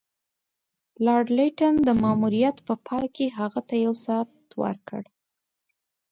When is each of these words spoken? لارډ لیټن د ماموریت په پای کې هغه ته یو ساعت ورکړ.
لارډ 1.05 1.27
لیټن 1.37 1.75
د 1.87 1.89
ماموریت 2.03 2.57
په 2.67 2.73
پای 2.87 3.05
کې 3.15 3.25
هغه 3.37 3.61
ته 3.67 3.75
یو 3.85 3.93
ساعت 4.05 4.31
ورکړ. 4.63 5.01